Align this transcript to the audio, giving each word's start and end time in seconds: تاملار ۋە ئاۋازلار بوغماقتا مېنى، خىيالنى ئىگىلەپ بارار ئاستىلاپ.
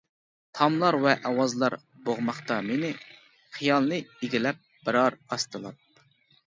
تاملار 0.59 0.95
ۋە 1.03 1.13
ئاۋازلار 1.31 1.75
بوغماقتا 2.07 2.59
مېنى، 2.71 2.91
خىيالنى 3.59 4.01
ئىگىلەپ 4.23 4.69
بارار 4.89 5.21
ئاستىلاپ. 5.29 6.01